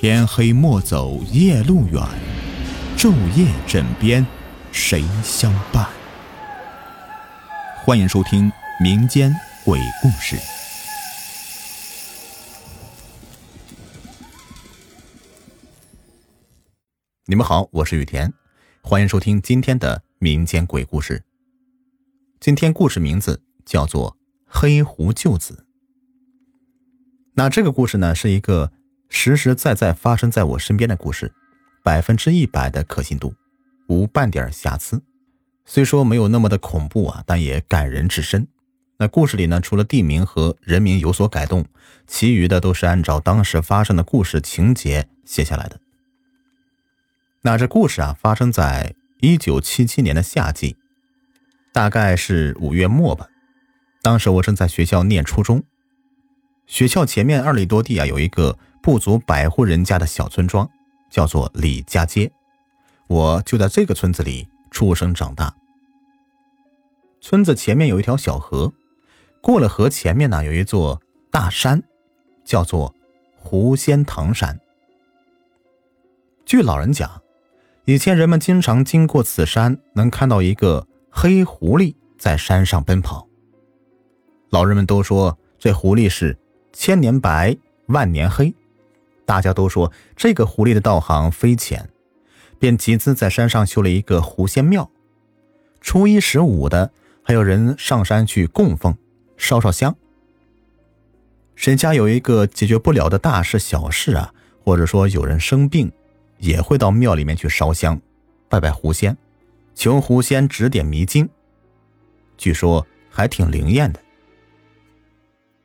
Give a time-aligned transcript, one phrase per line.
[0.00, 2.00] 天黑莫走夜路远，
[2.96, 4.24] 昼夜枕边
[4.70, 5.88] 谁相伴？
[7.84, 8.48] 欢迎收听
[8.80, 9.34] 民间
[9.64, 10.36] 鬼故事。
[17.24, 18.32] 你们好，我是雨田，
[18.80, 21.24] 欢迎收听今天的民间鬼故事。
[22.38, 24.12] 今天故事名字叫做
[24.46, 25.64] 《黑狐救子》。
[27.34, 28.70] 那这个故事呢，是一个
[29.08, 31.32] 实实在在发生在我身边的故事，
[31.82, 33.34] 百分之一百的可信度，
[33.88, 35.02] 无半点瑕疵。
[35.64, 38.48] 虽说没有那么的恐怖啊，但也感人至深。
[38.98, 41.64] 那故事里呢，除了地名和人名有所改动，
[42.06, 45.78] 其余的都是按照当时发生的故事情节写下来的。
[47.42, 50.76] 那这故事啊，发生在一九七七年的夏季，
[51.72, 53.28] 大概是五月末吧。
[54.02, 55.62] 当时我正在学校念初中。
[56.66, 60.68] 学校前面二里多地啊，有一个不足百户人家的小村庄，
[61.10, 62.30] 叫做李家街。
[63.06, 65.54] 我就在这个村子里出生长大。
[67.20, 68.72] 村子前面有一条小河，
[69.40, 71.82] 过了河前面呢，有一座大山，
[72.44, 72.94] 叫做
[73.36, 74.60] 狐仙堂山。
[76.44, 77.22] 据老人讲，
[77.84, 83.26] 以前人们经常经过此山，能看到一个黑狐狸在山上奔跑。
[84.50, 86.38] 老人们都说，这狐狸是。
[86.70, 87.56] 千年白，
[87.86, 88.54] 万年黑，
[89.28, 91.90] 大家都说这个狐狸的道行非浅，
[92.58, 94.90] 便集资在山上修了一个狐仙庙。
[95.82, 98.96] 初一十五的，还有人上山去供奉，
[99.36, 99.94] 烧烧香。
[101.54, 104.32] 谁家有一个解决不了的大事小事啊，
[104.64, 105.92] 或者说有人生病，
[106.38, 108.00] 也会到庙里面去烧香，
[108.48, 109.14] 拜拜狐仙，
[109.74, 111.28] 求狐仙指点迷津。
[112.38, 114.00] 据说还挺灵验的。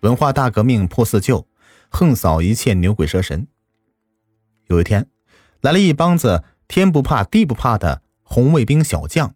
[0.00, 1.46] 文化大革命破四旧，
[1.90, 3.46] 横扫一切牛鬼蛇神。
[4.68, 5.10] 有一天，
[5.60, 9.34] 来了一帮子天不怕地不怕的红卫兵小将，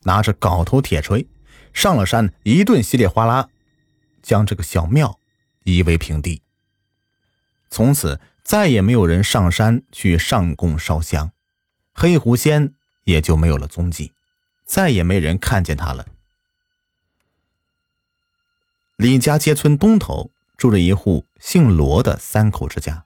[0.00, 1.26] 拿着镐头铁锤，
[1.72, 3.48] 上了山，一顿稀里哗啦，
[4.20, 5.18] 将这个小庙
[5.62, 6.42] 夷为平地。
[7.70, 11.32] 从此再也没有人上山去上供烧香，
[11.92, 12.74] 黑狐仙
[13.04, 14.12] 也就没有了踪迹，
[14.64, 16.06] 再也没人看见他了。
[18.96, 23.04] 李家街村东头住着一户姓罗的三口之家，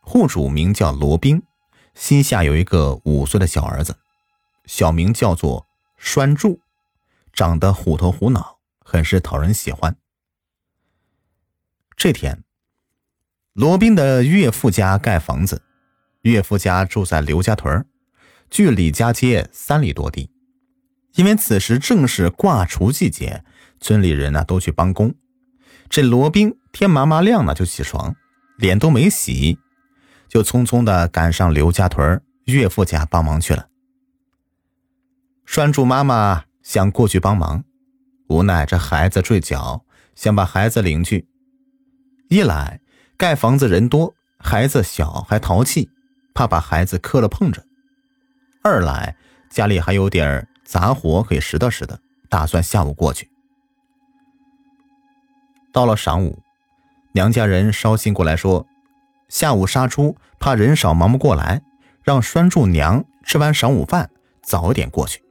[0.00, 1.42] 户主名叫罗宾，
[1.94, 3.96] 膝下有一个五岁的小儿子，
[4.64, 6.60] 小名叫做栓柱，
[7.32, 9.96] 长得虎头虎脑，很是讨人喜欢。
[11.96, 12.44] 这天，
[13.52, 15.62] 罗宾的岳父家盖房子，
[16.22, 17.86] 岳父家住在刘家屯
[18.48, 20.30] 距李家街三里多地。
[21.14, 23.44] 因为此时正是挂厨季节。
[23.78, 25.14] 村里人呢都去帮工，
[25.88, 28.14] 这罗宾天麻麻亮了就起床，
[28.58, 29.58] 脸都没洗，
[30.28, 33.68] 就匆匆的赶上刘家屯岳父家帮忙去了。
[35.44, 37.64] 栓柱妈妈想过去帮忙，
[38.28, 41.28] 无奈这孩子坠脚，想把孩子领去。
[42.28, 42.80] 一来
[43.16, 45.88] 盖房子人多，孩子小还淘气，
[46.34, 47.62] 怕把孩子磕了碰着；
[48.62, 49.16] 二来
[49.48, 51.96] 家里还有点杂活可以拾掇拾掇，
[52.28, 53.30] 打算下午过去。
[55.76, 56.38] 到了晌午，
[57.12, 58.66] 娘家人捎信过来说，
[59.28, 61.60] 下午杀猪，怕人少忙不过来，
[62.02, 64.08] 让栓柱娘吃完晌午饭
[64.42, 65.22] 早点过去。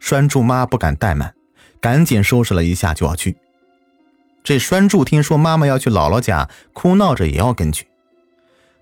[0.00, 1.36] 栓柱妈不敢怠慢，
[1.80, 3.36] 赶紧收拾了一下就要去。
[4.42, 7.86] 这栓柱听说妈妈要去姥姥家，哭闹着也要跟去。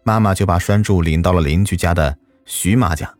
[0.05, 3.15] 妈妈就把栓柱领到了邻居家的徐妈家，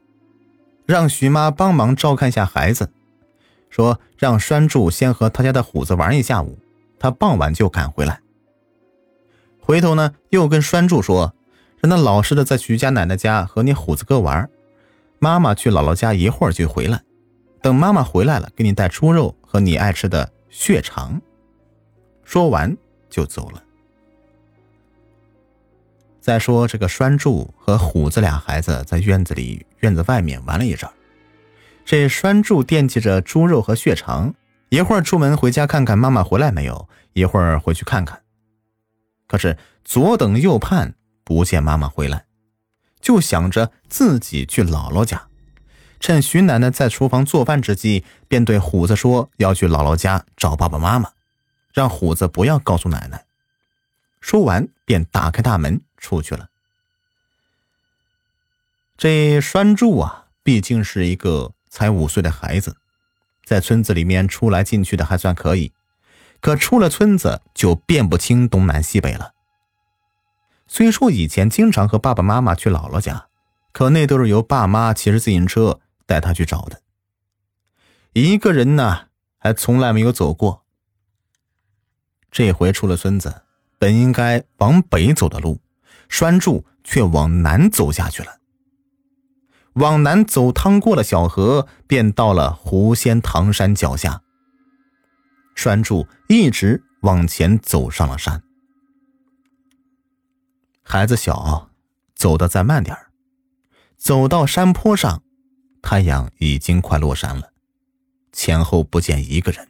[0.87, 2.91] 让徐妈帮忙照看一下孩子，
[3.69, 6.59] 说让栓柱先和他家的虎子玩一下午。
[6.99, 8.21] 他傍晚就赶回来，
[9.61, 11.35] 回头呢又跟栓柱说，
[11.81, 14.49] 让他老实的在徐家奶奶家和你虎子哥玩，
[15.19, 17.03] 妈妈去姥姥家一会儿就回来，
[17.63, 21.21] 等妈妈回来了，给你带猪肉和你爱吃的血肠。
[22.25, 22.77] 说完
[23.09, 23.63] 就走了。
[26.21, 30.89] 再说这个栓柱和虎子俩孩子在院子里、院子外面玩了一阵，
[31.85, 34.35] 这栓柱惦记着猪肉和血肠。
[34.71, 38.23] 一会儿出门回家看看妈妈回来没有，一会儿回去看看，
[39.27, 40.95] 可是左等右盼
[41.25, 42.27] 不见妈妈回来，
[43.01, 45.29] 就想着自己去姥姥家，
[45.99, 51.13] 趁徐奶奶在厨房做饭之际，便对虎子说要去姥姥家找爸爸妈妈，
[51.73, 53.25] 让虎子不要告诉奶奶。
[54.21, 56.49] 说完便打开大门出去了。
[58.99, 62.77] 这栓柱啊，毕竟是一个才五岁的孩子。
[63.49, 65.73] 在村子里面出来进去的还算可以，
[66.39, 69.33] 可出了村子就辨不清东南西北了。
[70.67, 73.29] 虽说以前经常和爸爸妈妈去姥姥家，
[73.73, 76.83] 可那都是由爸妈骑着自行车带他去找的。
[78.13, 79.07] 一个人呢，
[79.39, 80.67] 还从来没有走过。
[82.31, 83.45] 这回出了村子，
[83.79, 85.59] 本应该往北走的路，
[86.11, 88.38] 栓柱却往南走下去了。
[89.75, 94.23] 往南走，趟过了小河，便到了狐仙唐山脚下。
[95.55, 98.43] 栓柱一直往前走上了山。
[100.83, 101.71] 孩子小，
[102.15, 102.97] 走得再慢点
[103.97, 105.23] 走到山坡上，
[105.83, 107.53] 太阳已经快落山了，
[108.33, 109.69] 前后不见一个人。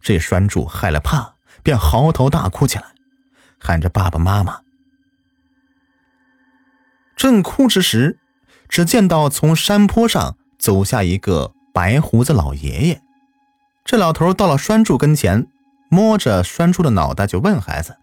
[0.00, 2.94] 这栓柱害了怕，便嚎啕大哭起来，
[3.58, 4.62] 喊着爸爸妈妈。
[7.16, 8.18] 正哭之时。
[8.72, 13.02] 只见到从山坡上走下一个白胡子老爷爷，
[13.84, 15.46] 这老头到了栓柱跟前，
[15.90, 17.98] 摸着栓柱的脑袋就问孩子：“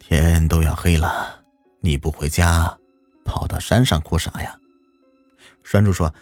[0.00, 1.42] 天都要黑了，
[1.80, 2.78] 你不回家，
[3.22, 4.56] 跑到山上哭啥呀？”
[5.62, 6.14] 栓柱说：“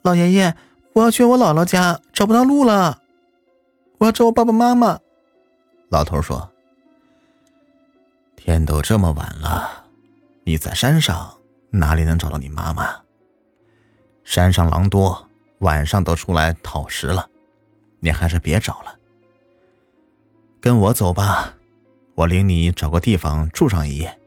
[0.00, 0.56] 老爷爷，
[0.94, 3.02] 我要去我姥姥家，找不到路了，
[3.98, 4.98] 我要找我爸爸妈妈。”
[5.92, 6.50] 老头说
[8.36, 9.84] ：“天都这么晚了，
[10.44, 11.30] 你在山上。”
[11.74, 13.00] 哪里能找到你妈妈？
[14.24, 15.26] 山上狼多，
[15.60, 17.30] 晚上都出来讨食了，
[18.00, 18.98] 你还是别找了。
[20.60, 21.54] 跟我走吧，
[22.14, 24.18] 我领你找个地方住上一夜，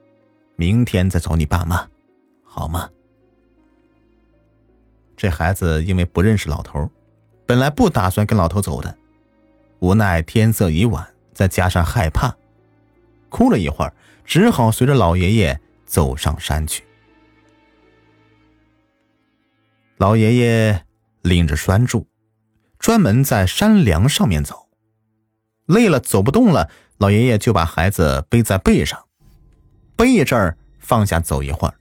[0.55, 1.87] 明天再找你爸妈，
[2.43, 2.89] 好吗？
[5.15, 6.89] 这孩子因为不认识老头，
[7.45, 8.97] 本来不打算跟老头走的，
[9.79, 12.35] 无奈天色已晚，再加上害怕，
[13.29, 13.93] 哭了一会儿，
[14.25, 16.83] 只好随着老爷爷走上山去。
[19.97, 20.85] 老爷爷
[21.21, 22.07] 领着栓柱，
[22.79, 24.67] 专门在山梁上面走。
[25.65, 29.07] 累了走不动了，老爷爷就把孩子背在背上，
[29.95, 31.73] 背一阵儿，放下走一会儿。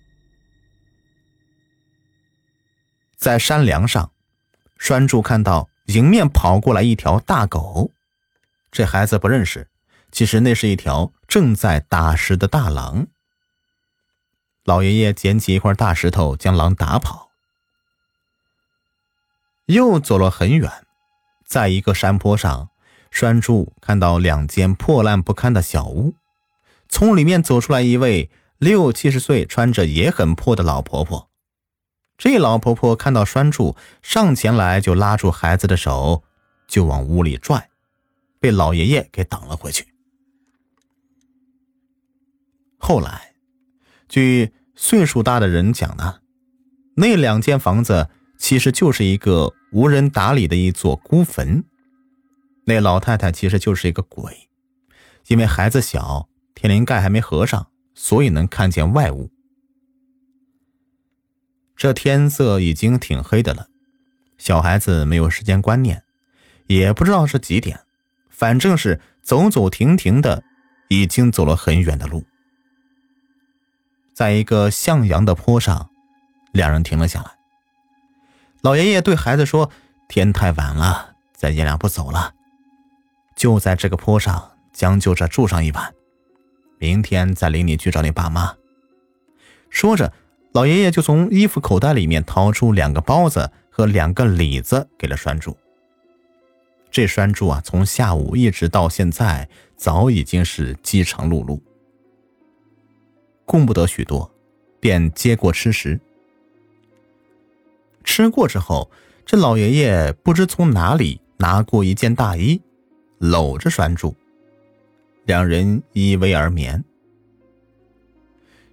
[3.16, 4.12] 在山梁上，
[4.78, 7.90] 栓柱看到迎面跑过来一条大狗，
[8.70, 9.68] 这孩子不认识，
[10.12, 13.08] 其实那是一条正在打食的大狼。
[14.64, 17.33] 老爷爷捡起一块大石头，将狼打跑。
[19.66, 20.70] 又走了很远，
[21.46, 22.68] 在一个山坡上，
[23.10, 26.14] 栓柱看到两间破烂不堪的小屋，
[26.86, 31.30] 从里面走出来一位六七十岁、穿着也很破的老婆婆。
[32.18, 36.24] 这老婆婆看到栓柱上前来，就拉住孩子的手，
[36.68, 37.70] 就往屋里拽，
[38.38, 39.86] 被老爷爷给挡了回去。
[42.76, 43.34] 后来，
[44.10, 46.20] 据岁数大的人讲呢，
[46.96, 48.10] 那两间房子。
[48.36, 51.64] 其实就是一个无人打理的一座孤坟，
[52.64, 54.48] 那老太太其实就是一个鬼，
[55.28, 59.30] 因为孩子小，天灵盖还没合上，所以能看见外物。
[61.76, 63.68] 这天色已经挺黑的了，
[64.38, 66.04] 小孩子没有时间观念，
[66.66, 67.80] 也不知道是几点，
[68.28, 70.44] 反正是走走停停的，
[70.88, 72.24] 已经走了很远的路，
[74.12, 75.90] 在一个向阳的坡上，
[76.52, 77.43] 两人停了下来。
[78.64, 79.70] 老爷爷对孩子说
[80.08, 82.32] ：“天太晚了，咱爷俩不走了，
[83.36, 85.92] 就在这个坡上将就着住上一晚，
[86.78, 88.56] 明天再领你去找你爸妈。”
[89.68, 90.10] 说着，
[90.52, 95.54] 老爷爷就从衣服口袋里面掏出两个包子和两个李子给了栓柱。
[96.90, 101.60] 这栓柱啊，从下午一直到现在，早已经是饥肠辘辘，
[103.44, 104.32] 供不得许多，
[104.80, 106.00] 便接过吃食。
[108.04, 108.90] 吃过之后，
[109.26, 112.60] 这老爷爷不知从哪里拿过一件大衣，
[113.18, 114.14] 搂着栓柱，
[115.24, 116.84] 两人依偎而眠。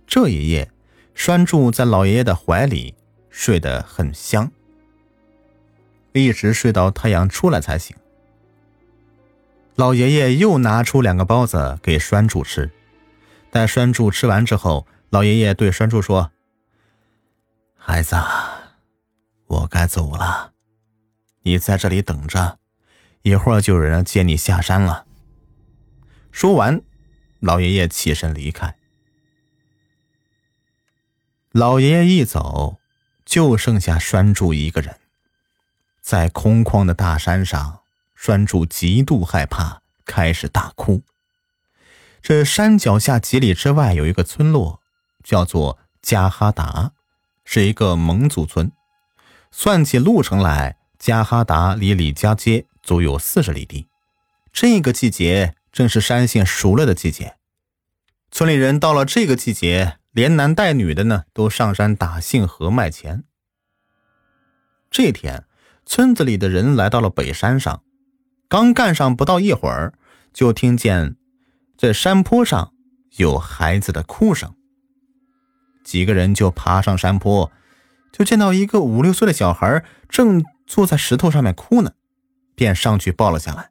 [0.05, 0.69] 这一夜，
[1.15, 2.93] 栓柱在老爷爷的怀里
[3.29, 4.51] 睡得很香，
[6.11, 7.95] 一直睡到太阳出来才醒。
[9.75, 12.69] 老爷爷又拿出两个包子给栓柱吃，
[13.49, 16.31] 待栓柱吃完之后，老爷爷对栓柱说
[17.77, 18.15] ：“孩子。”
[19.51, 20.53] 我该走了，
[21.41, 22.57] 你在这里等着，
[23.21, 25.05] 一会儿就有人接你下山了。
[26.31, 26.81] 说完，
[27.41, 28.77] 老爷爷起身离开。
[31.51, 32.77] 老爷爷一走，
[33.25, 35.01] 就剩下栓柱一个人，
[35.99, 37.81] 在空旷的大山上，
[38.15, 41.01] 栓柱极度害怕，开始大哭。
[42.21, 44.81] 这山脚下几里之外有一个村落，
[45.21, 46.93] 叫做加哈达，
[47.43, 48.71] 是一个蒙族村。
[49.51, 53.87] 算起路程来，加哈达离李家街足有四十里地。
[54.51, 57.35] 这个季节正是山杏熟了的季节，
[58.31, 63.23] 村里人到了这个季节，连男带女的呢，都上山打杏核卖钱。
[64.89, 65.45] 这天，
[65.85, 67.83] 村子里的人来到了北山上，
[68.49, 69.93] 刚干上不到一会儿，
[70.33, 71.15] 就听见
[71.77, 72.73] 在山坡上
[73.17, 74.53] 有孩子的哭声。
[75.83, 77.49] 几个人就爬上山坡，
[78.11, 81.93] 就见到一个五六岁的小孩正坐在石头上面哭呢，
[82.53, 83.70] 便上去抱了下来。